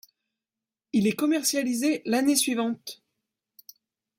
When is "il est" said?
0.93-1.11